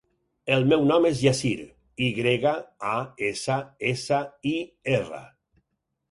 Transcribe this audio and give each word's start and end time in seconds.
El 0.53 0.63
meu 0.69 0.83
nom 0.91 1.03
és 1.09 1.19
Yassir: 1.25 1.49
i 2.05 2.07
grega, 2.19 2.53
a, 2.91 2.95
essa, 3.27 3.57
essa, 3.91 4.23
i, 4.53 4.55
erra. 4.95 5.21